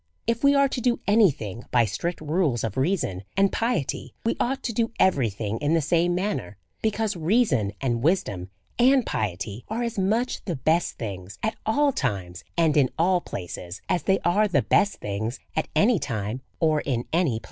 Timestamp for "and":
3.37-3.51, 7.81-8.01, 8.79-9.05, 12.57-12.77